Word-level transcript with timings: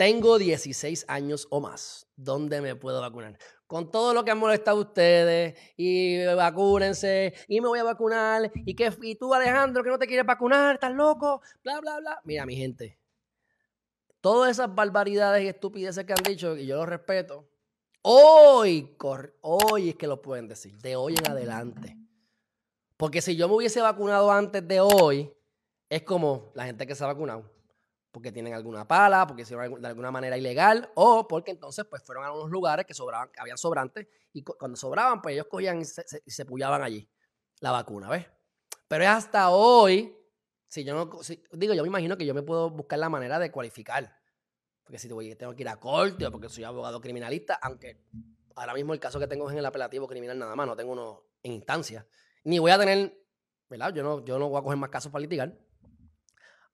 Tengo 0.00 0.38
16 0.38 1.04
años 1.08 1.46
o 1.50 1.60
más. 1.60 2.06
¿Dónde 2.16 2.62
me 2.62 2.74
puedo 2.74 3.02
vacunar? 3.02 3.36
Con 3.66 3.90
todo 3.90 4.14
lo 4.14 4.24
que 4.24 4.30
han 4.30 4.38
molestado 4.38 4.80
ustedes 4.80 5.58
y 5.76 6.24
vacúnense 6.24 7.34
y 7.48 7.60
me 7.60 7.68
voy 7.68 7.80
a 7.80 7.84
vacunar 7.84 8.50
y 8.64 8.74
que 8.74 8.90
y 9.02 9.16
tú 9.16 9.34
Alejandro 9.34 9.84
que 9.84 9.90
no 9.90 9.98
te 9.98 10.06
quieres 10.06 10.24
vacunar, 10.24 10.76
estás 10.76 10.94
loco, 10.94 11.42
bla 11.62 11.82
bla 11.82 11.98
bla. 11.98 12.18
Mira, 12.24 12.46
mi 12.46 12.56
gente, 12.56 12.98
todas 14.22 14.52
esas 14.52 14.74
barbaridades 14.74 15.44
y 15.44 15.48
estupideces 15.48 16.06
que 16.06 16.14
han 16.14 16.22
dicho 16.22 16.56
y 16.56 16.64
yo 16.64 16.76
los 16.76 16.88
respeto. 16.88 17.46
Hoy, 18.00 18.96
hoy 19.42 19.90
es 19.90 19.96
que 19.96 20.06
lo 20.06 20.22
pueden 20.22 20.48
decir, 20.48 20.78
de 20.78 20.96
hoy 20.96 21.14
en 21.18 21.30
adelante. 21.30 21.98
Porque 22.96 23.20
si 23.20 23.36
yo 23.36 23.48
me 23.50 23.56
hubiese 23.56 23.82
vacunado 23.82 24.32
antes 24.32 24.66
de 24.66 24.80
hoy, 24.80 25.30
es 25.90 26.04
como 26.04 26.52
la 26.54 26.64
gente 26.64 26.86
que 26.86 26.94
se 26.94 27.04
ha 27.04 27.08
vacunado 27.08 27.59
porque 28.10 28.32
tienen 28.32 28.54
alguna 28.54 28.86
pala, 28.86 29.26
porque 29.26 29.42
hicieron 29.42 29.80
de 29.80 29.88
alguna 29.88 30.10
manera 30.10 30.36
ilegal, 30.36 30.90
o 30.94 31.28
porque 31.28 31.52
entonces 31.52 31.84
pues 31.88 32.02
fueron 32.02 32.24
a 32.24 32.32
unos 32.32 32.50
lugares 32.50 32.86
que 32.86 32.94
sobraban, 32.94 33.30
que 33.32 33.40
habían 33.40 33.58
sobrantes, 33.58 34.08
y 34.32 34.42
cuando 34.42 34.76
sobraban, 34.76 35.22
pues 35.22 35.34
ellos 35.34 35.46
cogían 35.48 35.80
y 35.80 35.84
se, 35.84 36.04
se, 36.04 36.44
pullaban 36.44 36.82
allí 36.82 37.08
la 37.60 37.70
vacuna, 37.70 38.08
¿ves? 38.08 38.26
Pero 38.88 39.04
es 39.04 39.10
hasta 39.10 39.50
hoy, 39.50 40.16
si 40.66 40.84
yo 40.84 40.94
no, 40.94 41.10
digo, 41.52 41.74
yo 41.74 41.82
me 41.82 41.88
imagino 41.88 42.16
que 42.16 42.26
yo 42.26 42.34
me 42.34 42.42
puedo 42.42 42.70
buscar 42.70 42.98
la 42.98 43.08
manera 43.08 43.38
de 43.38 43.52
cualificar, 43.52 44.16
porque 44.82 44.98
si 44.98 45.08
tengo 45.08 45.54
que 45.54 45.62
ir 45.62 45.68
a 45.68 45.76
corte 45.78 46.26
o 46.26 46.32
porque 46.32 46.48
soy 46.48 46.64
abogado 46.64 47.00
criminalista, 47.00 47.58
aunque 47.62 48.04
ahora 48.56 48.74
mismo 48.74 48.92
el 48.92 48.98
caso 49.00 49.20
que 49.20 49.28
tengo 49.28 49.46
es 49.46 49.52
en 49.52 49.58
el 49.58 49.66
apelativo 49.66 50.08
criminal 50.08 50.38
nada 50.38 50.56
más, 50.56 50.66
no 50.66 50.76
tengo 50.76 50.92
uno 50.92 51.22
en 51.42 51.52
instancia, 51.52 52.06
ni 52.42 52.58
voy 52.58 52.72
a 52.72 52.78
tener, 52.78 53.16
¿verdad? 53.68 53.94
Yo 53.94 54.02
no, 54.02 54.24
yo 54.24 54.38
no 54.38 54.48
voy 54.48 54.58
a 54.58 54.62
coger 54.62 54.78
más 54.78 54.90
casos 54.90 55.12
para 55.12 55.22
litigar 55.22 55.56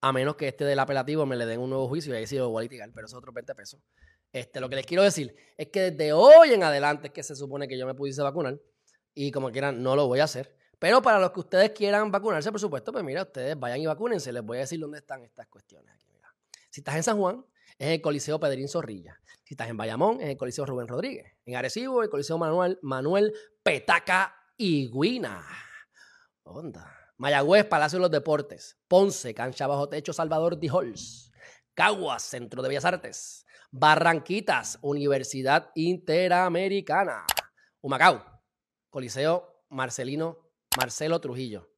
a 0.00 0.12
menos 0.12 0.36
que 0.36 0.48
este 0.48 0.64
del 0.64 0.78
apelativo 0.78 1.26
me 1.26 1.36
le 1.36 1.46
den 1.46 1.60
un 1.60 1.70
nuevo 1.70 1.88
juicio 1.88 2.14
y 2.14 2.16
ahí 2.18 2.26
sí 2.26 2.36
lo 2.36 2.50
voy 2.50 2.60
a 2.60 2.62
litigar, 2.62 2.90
pero 2.94 3.06
es 3.06 3.14
otros 3.14 3.34
20 3.34 3.54
pesos. 3.54 3.80
Este, 4.32 4.60
lo 4.60 4.68
que 4.68 4.76
les 4.76 4.86
quiero 4.86 5.02
decir 5.02 5.34
es 5.56 5.68
que 5.68 5.90
desde 5.90 6.12
hoy 6.12 6.52
en 6.52 6.62
adelante 6.62 7.08
es 7.08 7.12
que 7.12 7.22
se 7.22 7.34
supone 7.34 7.66
que 7.66 7.78
yo 7.78 7.86
me 7.86 7.94
pudiese 7.94 8.22
vacunar 8.22 8.58
y 9.14 9.32
como 9.32 9.50
quieran 9.50 9.82
no 9.82 9.96
lo 9.96 10.06
voy 10.06 10.20
a 10.20 10.24
hacer. 10.24 10.54
Pero 10.78 11.02
para 11.02 11.18
los 11.18 11.32
que 11.32 11.40
ustedes 11.40 11.70
quieran 11.70 12.10
vacunarse, 12.12 12.52
por 12.52 12.60
supuesto, 12.60 12.92
pues 12.92 13.02
mira, 13.02 13.22
ustedes 13.22 13.58
vayan 13.58 13.80
y 13.80 13.86
vacúnense. 13.86 14.32
Les 14.32 14.44
voy 14.44 14.58
a 14.58 14.60
decir 14.60 14.78
dónde 14.78 14.98
están 14.98 15.24
estas 15.24 15.48
cuestiones 15.48 15.92
aquí. 15.92 16.06
Mira. 16.12 16.32
Si 16.70 16.80
estás 16.80 16.94
en 16.94 17.02
San 17.02 17.18
Juan, 17.18 17.44
es 17.78 17.88
el 17.88 18.00
Coliseo 18.00 18.38
Pedrín 18.38 18.68
Zorrilla. 18.68 19.18
Si 19.42 19.54
estás 19.54 19.68
en 19.68 19.76
Bayamón, 19.76 20.20
es 20.20 20.28
el 20.28 20.36
Coliseo 20.36 20.66
Rubén 20.66 20.86
Rodríguez. 20.86 21.32
En 21.46 21.56
Arecibo, 21.56 22.02
el 22.02 22.10
Coliseo 22.10 22.38
Manuel, 22.38 22.78
Manuel 22.82 23.32
Petaca 23.62 24.36
Higuina. 24.56 25.67
Onda. 26.50 26.94
Mayagüez, 27.18 27.66
Palacio 27.66 27.98
de 27.98 28.02
los 28.02 28.10
Deportes. 28.10 28.78
Ponce, 28.88 29.34
Cancha 29.34 29.66
Bajo 29.66 29.88
Techo 29.88 30.12
Salvador 30.12 30.58
Dijols. 30.58 31.30
Caguas, 31.74 32.22
Centro 32.22 32.62
de 32.62 32.68
Bellas 32.68 32.84
Artes. 32.84 33.44
Barranquitas, 33.70 34.78
Universidad 34.80 35.70
Interamericana. 35.74 37.26
Humacao, 37.80 38.24
Coliseo 38.88 39.64
Marcelino 39.68 40.38
Marcelo 40.76 41.20
Trujillo. 41.20 41.70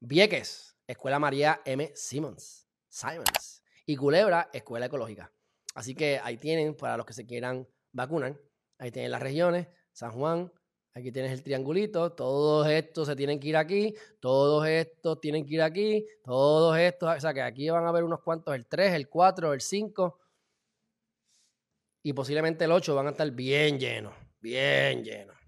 Vieques, 0.00 0.76
Escuela 0.86 1.18
María 1.18 1.62
M. 1.64 1.92
Simmons. 1.94 2.68
Simons. 2.88 3.64
Y 3.86 3.96
Culebra, 3.96 4.50
Escuela 4.52 4.86
Ecológica. 4.86 5.32
Así 5.74 5.94
que 5.94 6.20
ahí 6.22 6.36
tienen, 6.36 6.76
para 6.76 6.96
los 6.96 7.06
que 7.06 7.14
se 7.14 7.26
quieran 7.26 7.66
vacunar, 7.92 8.38
ahí 8.78 8.90
tienen 8.90 9.10
las 9.10 9.22
regiones, 9.22 9.68
San 9.92 10.10
Juan, 10.12 10.52
Aquí 10.94 11.10
tienes 11.10 11.32
el 11.32 11.42
triangulito, 11.42 12.12
todos 12.12 12.68
estos 12.68 13.08
se 13.08 13.16
tienen 13.16 13.40
que 13.40 13.48
ir 13.48 13.56
aquí, 13.56 13.94
todos 14.20 14.66
estos 14.66 15.20
tienen 15.20 15.46
que 15.46 15.54
ir 15.54 15.62
aquí, 15.62 16.06
todos 16.22 16.76
estos, 16.76 17.16
o 17.16 17.20
sea 17.20 17.32
que 17.32 17.40
aquí 17.40 17.70
van 17.70 17.86
a 17.86 17.88
haber 17.88 18.04
unos 18.04 18.20
cuantos, 18.20 18.54
el 18.54 18.66
3, 18.66 18.92
el 18.92 19.08
4, 19.08 19.54
el 19.54 19.60
5 19.62 20.18
y 22.02 22.12
posiblemente 22.12 22.64
el 22.64 22.72
8 22.72 22.94
van 22.94 23.06
a 23.06 23.10
estar 23.10 23.30
bien 23.30 23.78
llenos, 23.78 24.14
bien 24.40 25.02
llenos. 25.02 25.41